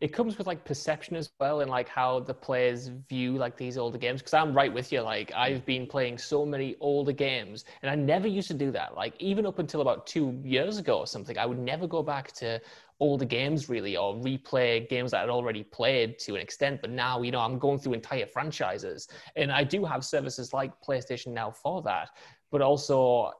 [0.00, 3.76] it comes with like perception as well and like how the players view like these
[3.76, 5.38] older games because i'm right with you like hmm.
[5.38, 9.14] i've been playing so many older games and i never used to do that like
[9.18, 12.60] even up until about two years ago or something i would never go back to
[13.00, 17.22] older games really or replay games that i'd already played to an extent but now
[17.22, 21.50] you know i'm going through entire franchises and i do have services like playstation now
[21.50, 22.10] for that
[22.50, 23.32] but also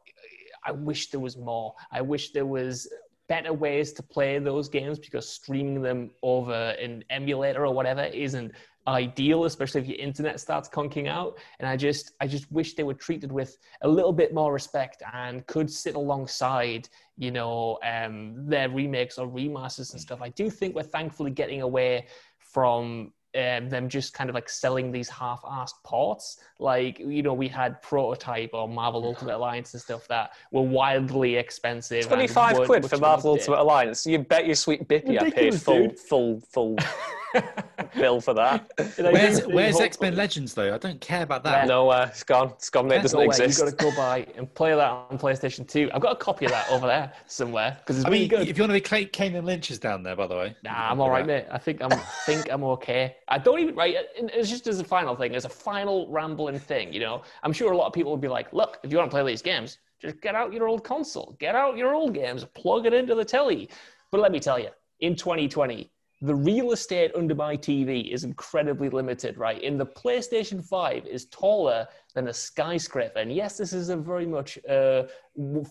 [0.63, 1.75] I wish there was more.
[1.91, 2.87] I wish there was
[3.31, 8.51] better ways to play those games because streaming them over an emulator or whatever isn't
[8.89, 11.39] ideal especially if your internet starts conking out.
[11.61, 14.99] And i just i just wish they were treated with a little bit more respect
[15.13, 20.21] and could sit alongside you know um, their remakes or remasters and stuff.
[20.21, 22.07] I do think we're thankfully getting away
[22.39, 26.39] from um, them just kind of like selling these half-assed ports.
[26.59, 31.37] Like you know, we had Prototype or Marvel Ultimate Alliance and stuff that were wildly
[31.37, 32.07] expensive.
[32.07, 34.07] Twenty-five quid for Marvel Ultimate Alliance.
[34.07, 36.77] You bet your sweet bippy I paid full, full, full,
[37.95, 38.71] bill for that.
[38.99, 40.75] Where's, where's X Men Legends though?
[40.75, 41.67] I don't care about that.
[41.67, 42.51] No, uh, it's gone.
[42.51, 42.91] It's gone.
[42.91, 43.59] It doesn't exist.
[43.59, 45.91] You've got to go buy and play that on PlayStation Two.
[45.93, 48.49] I've got a copy of that over there somewhere because it's I really mean, good.
[48.49, 50.57] If you want to be Kane and Lynch is down there, by the way.
[50.65, 51.47] Nah, I'm all right, mate.
[51.51, 51.91] I think I'm
[52.27, 53.17] think I'm okay.
[53.29, 53.97] I don't even right.
[54.17, 56.93] It's just as a final thing, as a final rambling thing.
[56.93, 59.11] You know, I'm sure a lot of people would be like, "Look, if you want
[59.11, 62.45] to play these games, just get out your old console, get out your old games,
[62.55, 63.69] plug it into the telly."
[64.11, 65.91] But let me tell you, in 2020
[66.23, 69.61] the real estate under my TV is incredibly limited, right?
[69.63, 73.21] In the PlayStation 5 is taller than a skyscraper.
[73.21, 75.05] And yes, this is a very much uh,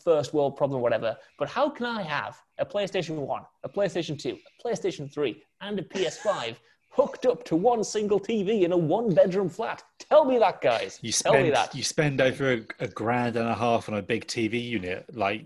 [0.03, 1.15] first world problem, whatever.
[1.37, 5.77] But how can I have a PlayStation 1, a PlayStation 2, a PlayStation 3, and
[5.77, 6.55] a PS5
[6.91, 9.83] hooked up to one single TV in a one bedroom flat?
[9.99, 10.97] Tell me that, guys.
[11.03, 11.75] You spend, Tell me that.
[11.75, 15.05] You spend over a, a, grand and a half on a big TV unit.
[15.13, 15.45] Like,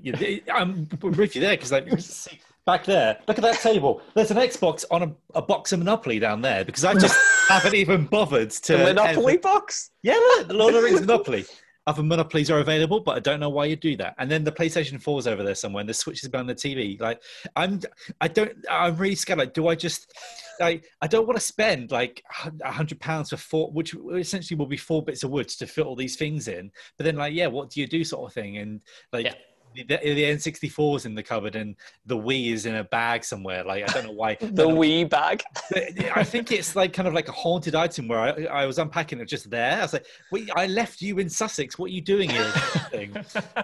[0.50, 1.90] I'm with you there because, like,
[2.66, 3.20] back there.
[3.28, 4.02] Look at that table.
[4.14, 7.18] There's an Xbox on a, a box of Monopoly down there because I just
[7.50, 8.78] haven't even bothered to.
[8.78, 9.92] The Monopoly box?
[10.02, 11.46] Yeah, look, the Lord of the Rings Monopoly.
[11.86, 14.16] Other monopolies are available, but I don't know why you do that.
[14.18, 16.56] And then the PlayStation 4 is over there somewhere, and the Switch is behind the
[16.56, 16.98] TV.
[17.02, 17.22] Like,
[17.58, 17.82] I'm,
[18.22, 19.40] I don't, I'm really scared.
[19.40, 20.14] Like, do I just,
[20.62, 22.24] like, I don't want to spend like
[22.64, 25.86] a hundred pounds for four, which essentially will be four bits of wood to fit
[25.86, 26.72] all these things in.
[26.98, 28.60] But then, like, yeah, what do you do, sort of thing?
[28.60, 29.34] And like, yeah
[29.76, 33.64] the, the N64 is in the cupboard and the Wii is in a bag somewhere.
[33.64, 34.36] Like I don't know why.
[34.40, 35.44] the Wii bag.
[36.16, 39.20] I think it's like kind of like a haunted item where I, I was unpacking
[39.20, 39.80] it just there.
[39.80, 41.78] I was like, Wait, I left you in Sussex.
[41.78, 42.54] What are you doing here?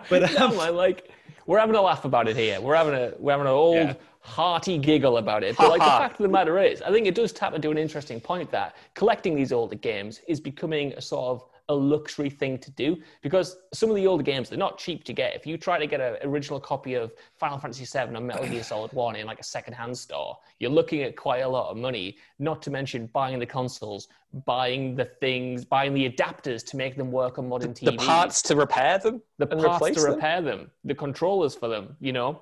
[0.10, 1.12] but um, no, I like
[1.46, 2.62] we're having a laugh about it here.
[2.62, 3.76] We're having a we're having an old.
[3.76, 5.56] Yeah hearty giggle about it.
[5.60, 7.78] But like the fact of the matter is, I think it does tap into an
[7.78, 12.58] interesting point that collecting these older games is becoming a sort of a luxury thing
[12.58, 15.36] to do because some of the older games they're not cheap to get.
[15.36, 18.64] If you try to get an original copy of Final Fantasy VII or Metal Gear
[18.64, 22.18] Solid One in like a secondhand store, you're looking at quite a lot of money.
[22.40, 24.08] Not to mention buying the consoles,
[24.46, 28.42] buying the things, buying the adapters to make them work on modern The TVs, parts
[28.44, 30.14] to repair them, the parts to them?
[30.14, 31.96] repair them, the controllers for them.
[32.00, 32.42] You know,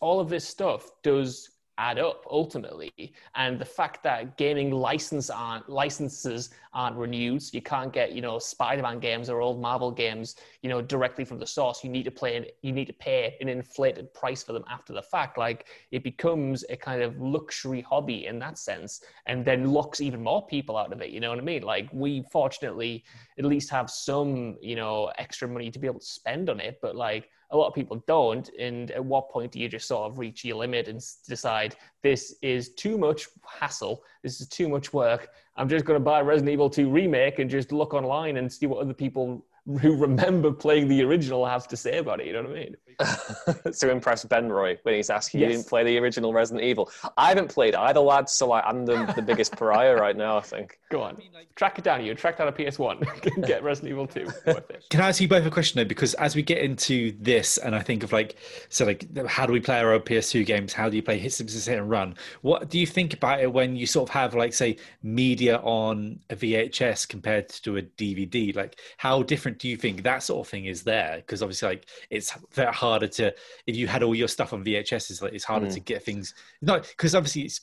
[0.00, 1.50] all of this stuff does
[1.80, 2.92] add up ultimately.
[3.34, 8.20] And the fact that gaming license aren't licenses aren't renewed so you can't get you
[8.20, 11.82] know spider-man games or old marvel games you know directly from the source.
[11.82, 15.02] You need to play you need to pay an inflated price for them after the
[15.02, 15.38] fact.
[15.38, 20.22] Like it becomes a kind of luxury hobby in that sense and then locks even
[20.22, 21.62] more people out of it you know what i mean?
[21.62, 23.04] Like we fortunately
[23.38, 26.78] at least have some you know extra money to be able to spend on it
[26.82, 28.48] but like a lot of people don't.
[28.58, 32.36] And at what point do you just sort of reach your limit and decide this
[32.42, 34.02] is too much hassle?
[34.22, 35.30] This is too much work.
[35.56, 38.66] I'm just going to buy Resident Evil 2 remake and just look online and see
[38.66, 39.44] what other people
[39.80, 42.26] who remember playing the original have to say about it.
[42.26, 42.76] You know what I mean?
[43.78, 46.90] to impress Ben Roy when he's asking you didn't play the original Resident Evil.
[47.16, 50.42] I haven't played either, lads, so like, I'm the, the biggest pariah right now, I
[50.42, 50.78] think.
[50.90, 51.18] Go on.
[51.54, 52.14] Track it down, you.
[52.14, 53.46] Track down a PS1.
[53.46, 54.24] Get Resident Evil 2.
[54.24, 54.84] Worth it.
[54.90, 55.88] Can I ask you both a question though?
[55.88, 58.36] Because as we get into this, and I think of like,
[58.70, 60.72] so like, how do we play our old PS2 games?
[60.72, 62.16] How do you play hit, hit, hit and run?
[62.42, 66.18] What do you think about it when you sort of have like, say, media on
[66.30, 68.54] a VHS compared to a DVD?
[68.56, 71.16] Like, how different do you think that sort of thing is there?
[71.18, 73.34] Because obviously, like, it's very harder to
[73.66, 75.74] if you had all your stuff on VHS, it's like it's harder Mm.
[75.74, 76.34] to get things.
[76.60, 77.60] Not because obviously it's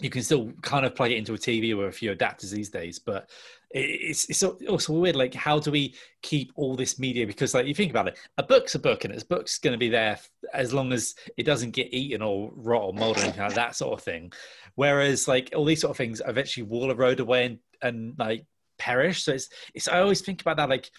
[0.00, 2.70] you can still kind of plug it into a TV or a few adapters these
[2.70, 3.28] days, but
[3.70, 5.16] it's it's also weird.
[5.16, 7.26] Like, how do we keep all this media?
[7.26, 9.78] Because, like, you think about it, a book's a book, and a book's going to
[9.78, 10.18] be there
[10.52, 13.76] as long as it doesn't get eaten or rot or mold or anything like that
[13.76, 14.32] sort of thing.
[14.76, 18.46] Whereas, like, all these sort of things eventually will erode away and, and like
[18.78, 19.22] perish.
[19.24, 19.88] So it's it's.
[19.88, 20.90] I always think about that, like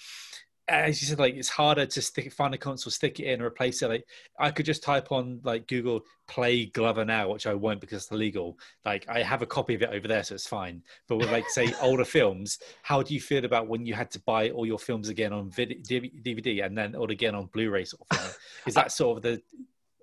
[0.67, 3.43] as you said, like it's harder to stick find a console, stick it in, and
[3.43, 3.89] replace it.
[3.89, 4.05] Like
[4.39, 8.11] I could just type on like Google play Glover now, which I won't because it's
[8.11, 8.57] illegal.
[8.85, 10.81] Like I have a copy of it over there, so it's fine.
[11.07, 14.21] But with like say older films, how do you feel about when you had to
[14.21, 18.03] buy all your films again on vid- DVD and then all again on Blu-ray sort
[18.09, 18.31] of thing?
[18.67, 19.41] Is that sort of the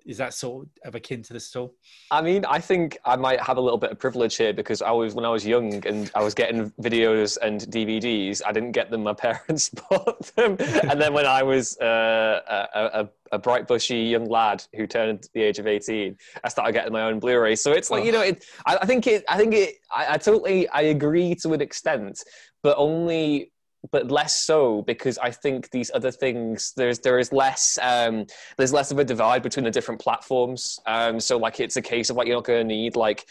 [0.05, 1.73] is that sort of akin to this at all?
[2.09, 4.91] I mean, I think I might have a little bit of privilege here because I
[4.91, 8.41] was when I was young and I was getting videos and DVDs.
[8.45, 10.57] I didn't get them; my parents bought them.
[10.59, 15.27] and then when I was uh, a, a, a bright, bushy young lad who turned
[15.33, 17.55] the age of eighteen, I started getting my own Blu-ray.
[17.55, 19.23] So it's like you know, it, I, I think it.
[19.29, 19.75] I think it.
[19.93, 20.67] I, I totally.
[20.69, 22.23] I agree to an extent,
[22.63, 23.51] but only
[23.91, 28.25] but less so because I think these other things there's there is less um,
[28.57, 30.79] there's less of a divide between the different platforms.
[30.85, 33.25] Um, so like it's a case of like you're not going to need like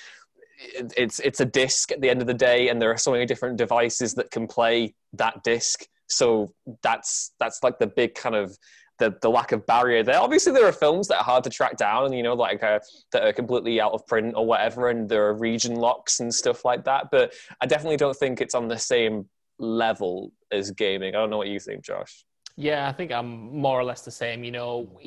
[0.97, 3.27] it's it's a disc at the end of the day, and there are so many
[3.27, 5.87] different devices that can play that disc.
[6.09, 8.57] So that's that's like the big kind of
[8.99, 10.21] the, the lack of barrier there.
[10.21, 12.81] Obviously, there are films that are hard to track down, and you know, like uh,
[13.13, 16.65] that are completely out of print or whatever, and there are region locks and stuff
[16.65, 17.07] like that.
[17.11, 19.29] But I definitely don't think it's on the same
[19.61, 21.15] level as gaming.
[21.15, 22.25] I don't know what you think, Josh.
[22.57, 24.45] Yeah, I think I'm more or less the same.
[24.45, 24.99] You know,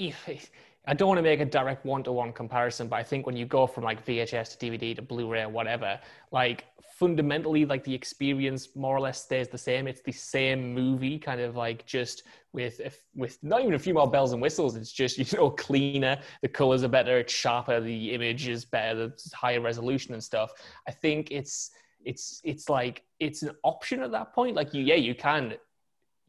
[0.87, 3.67] I don't want to make a direct one-to-one comparison, but I think when you go
[3.67, 5.99] from like VHS to DVD to Blu-ray or whatever,
[6.31, 6.65] like
[6.97, 9.87] fundamentally, like the experience more or less stays the same.
[9.87, 12.23] It's the same movie, kind of like just
[12.53, 12.79] with
[13.15, 14.75] with not even a few more bells and whistles.
[14.75, 19.07] It's just you know cleaner, the colors are better, it's sharper, the image is better,
[19.07, 20.51] the higher resolution and stuff.
[20.87, 21.71] I think it's
[22.05, 24.55] it's it's like it's an option at that point.
[24.55, 25.55] Like you, yeah, you can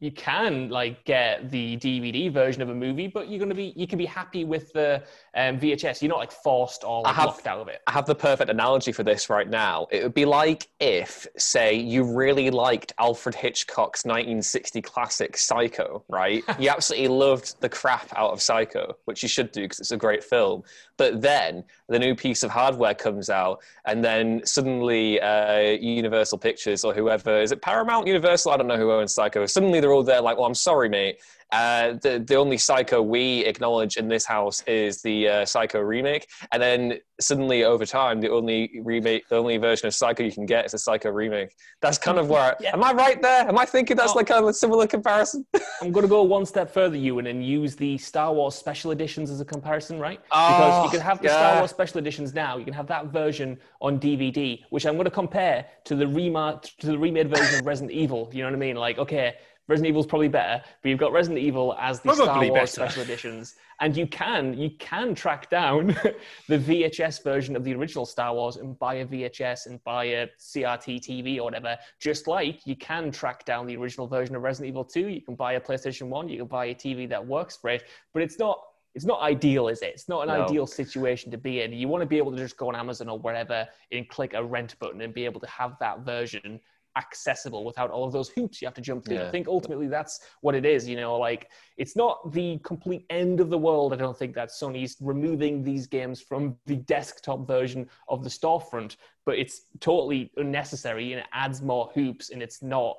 [0.05, 3.87] you can like get the DVD version of a movie, but you're gonna be you
[3.87, 5.01] can be happy with the
[5.35, 6.03] um, VHS.
[6.03, 7.81] You're not like forced or like, have- locked out of it.
[7.87, 9.87] I have the perfect analogy for this right now.
[9.89, 16.43] It would be like if, say, you really liked Alfred Hitchcock's 1960 classic Psycho, right?
[16.59, 19.97] you absolutely loved the crap out of Psycho, which you should do because it's a
[19.97, 20.61] great film.
[20.97, 26.83] But then the new piece of hardware comes out, and then suddenly uh, Universal Pictures
[26.83, 28.51] or whoever is it Paramount Universal?
[28.51, 29.45] I don't know who owns Psycho.
[29.45, 31.17] Suddenly they're all there like, well, I'm sorry, mate.
[31.51, 36.27] Uh, the the only Psycho we acknowledge in this house is the uh, Psycho remake,
[36.51, 40.45] and then suddenly over time, the only remake, the only version of Psycho you can
[40.45, 41.55] get is a Psycho remake.
[41.81, 42.57] That's kind of where.
[42.65, 43.47] Am I right there?
[43.47, 45.45] Am I thinking that's like kind of a similar comparison?
[45.81, 49.29] I'm going to go one step further, Ewan, and use the Star Wars special editions
[49.29, 50.19] as a comparison, right?
[50.31, 51.57] Oh, because you can have the Star.
[51.59, 52.57] Wars special editions now.
[52.57, 56.61] You can have that version on DVD, which I'm going to compare to the remar-
[56.79, 58.29] to the remade version of Resident Evil.
[58.33, 58.75] You know what I mean?
[58.75, 59.35] Like, okay,
[59.67, 62.67] Resident Evil's probably better, but you've got Resident Evil as the Star Wars better.
[62.67, 65.87] special editions, and you can you can track down
[66.47, 70.27] the VHS version of the original Star Wars and buy a VHS and buy a
[70.39, 71.77] CRT TV or whatever.
[71.99, 75.33] Just like you can track down the original version of Resident Evil 2, you can
[75.35, 78.37] buy a PlayStation 1, you can buy a TV that works for it, but it's
[78.37, 78.59] not
[78.93, 79.87] it's not ideal, is it?
[79.87, 80.45] It's not an No.
[80.45, 81.73] ideal situation to be in.
[81.73, 84.41] You want to be able to just go on Amazon or wherever and click a
[84.41, 86.61] rent button and be able to have that version
[86.97, 89.15] accessible without all of those hoops you have to jump through.
[89.15, 89.27] Yeah.
[89.27, 90.87] I think ultimately that's what it is.
[90.87, 93.93] You know, like it's not the complete end of the world.
[93.93, 98.97] I don't think that Sony's removing these games from the desktop version of the storefront,
[99.25, 102.97] but it's totally unnecessary and it adds more hoops and it's not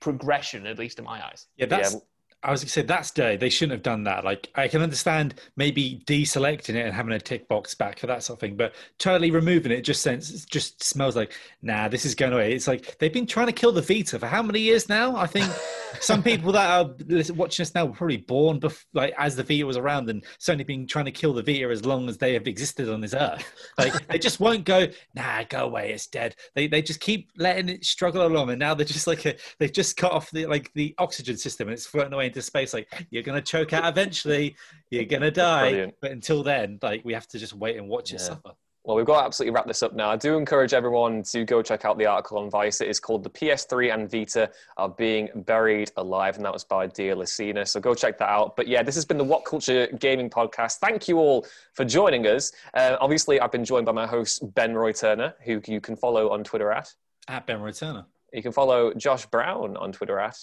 [0.00, 1.46] progression, at least in my eyes.
[1.56, 1.96] Yeah, that's.
[2.44, 3.36] I was going to say that's dirty.
[3.36, 4.24] They shouldn't have done that.
[4.24, 8.24] Like, I can understand maybe deselecting it and having a tick box back for that
[8.24, 11.32] sort of thing, but totally removing it just sense just smells like
[11.62, 11.88] nah.
[11.88, 12.52] This is going away.
[12.52, 15.14] It's like they've been trying to kill the Vita for how many years now?
[15.14, 15.50] I think
[16.00, 19.64] some people that are watching us now were probably born bef- like as the Vita
[19.64, 22.48] was around, and certainly been trying to kill the Vita as long as they have
[22.48, 23.44] existed on this earth.
[23.78, 24.88] Like they just won't go.
[25.14, 25.92] Nah, go away.
[25.92, 26.34] It's dead.
[26.54, 29.72] They they just keep letting it struggle along, and now they're just like a, they've
[29.72, 32.74] just cut off the like the oxygen system, and it's floating away into space.
[32.74, 34.56] Like you're gonna choke out eventually.
[34.90, 35.92] You're gonna die.
[36.00, 38.52] But until then, like we have to just wait and watch it suffer.
[38.84, 40.10] Well, we've got to absolutely wrap this up now.
[40.10, 42.80] I do encourage everyone to go check out the article on Vice.
[42.80, 46.88] It is called The PS3 and Vita Are Being Buried Alive, and that was by
[46.88, 47.66] Dia Lacina.
[47.66, 48.56] So go check that out.
[48.56, 50.78] But yeah, this has been the What Culture Gaming Podcast.
[50.78, 52.50] Thank you all for joining us.
[52.74, 56.30] Uh, obviously, I've been joined by my host, Ben Roy Turner, who you can follow
[56.30, 56.92] on Twitter at.
[57.28, 58.06] At Ben Roy Turner.
[58.32, 60.36] You can follow Josh Brown on Twitter at.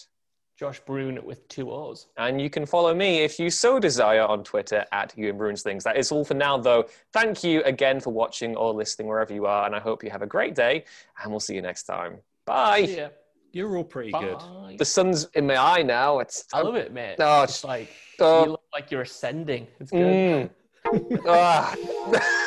[0.60, 2.08] Josh Brune with two O's.
[2.18, 5.82] And you can follow me if you so desire on Twitter at Ewan Bruins Things.
[5.84, 6.84] That is all for now, though.
[7.14, 10.20] Thank you again for watching or listening wherever you are, and I hope you have
[10.20, 10.84] a great day,
[11.22, 12.18] and we'll see you next time.
[12.44, 12.76] Bye.
[12.76, 13.08] Yeah.
[13.52, 14.36] You're all pretty good.
[14.76, 16.18] The sun's in my eye now.
[16.18, 17.16] It's I love it, mate.
[17.18, 17.88] Oh, it's like
[18.20, 18.44] oh.
[18.44, 19.66] you look like you're ascending.
[19.80, 20.50] It's good.
[20.92, 21.20] Mm.
[21.26, 22.46] Ah.